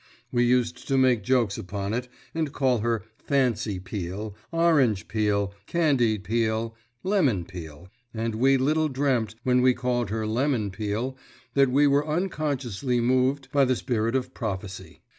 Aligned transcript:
We 0.31 0.43
used 0.45 0.87
to 0.87 0.97
make 0.97 1.21
jokes 1.21 1.59
upon 1.59 1.93
it, 1.93 2.07
and 2.33 2.51
call 2.51 2.79
her 2.79 3.03
Fancy 3.19 3.77
Peel, 3.79 4.33
Orange 4.51 5.07
Peel, 5.07 5.53
Candied 5.67 6.23
Peel, 6.23 6.75
Lemon 7.03 7.45
Peel 7.45 7.87
and 8.11 8.33
we 8.33 8.57
little 8.57 8.89
dreamt, 8.89 9.35
when 9.43 9.61
we 9.61 9.75
called 9.75 10.09
her 10.09 10.25
Lemon 10.25 10.71
Peel, 10.71 11.15
that 11.53 11.69
we 11.69 11.85
were 11.85 12.07
unconsciously 12.07 12.99
moved 12.99 13.51
by 13.51 13.63
the 13.63 13.75
spirit 13.75 14.15
of 14.15 14.33
prophecy. 14.33 15.01